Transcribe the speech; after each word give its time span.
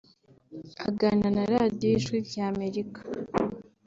Aganira 0.87 1.29
na 1.37 1.43
Radio 1.53 1.87
ijwi 1.97 2.17
rya 2.27 2.43
Amerika 2.53 2.99